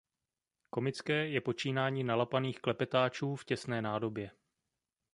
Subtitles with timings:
[0.69, 4.31] Komické je počínání nalapaných klepetáčů v těsné nádobě.